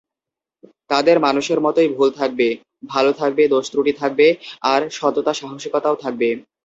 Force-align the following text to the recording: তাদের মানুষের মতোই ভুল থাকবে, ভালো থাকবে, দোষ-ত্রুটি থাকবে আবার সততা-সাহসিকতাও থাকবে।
তাদের 0.89 1.17
মানুষের 1.25 1.59
মতোই 1.61 1.89
ভুল 1.93 2.09
থাকবে, 2.11 2.47
ভালো 2.89 3.11
থাকবে, 3.13 3.43
দোষ-ত্রুটি 3.47 3.93
থাকবে 4.01 4.27
আবার 4.63 4.81
সততা-সাহসিকতাও 4.97 5.95
থাকবে। 6.03 6.29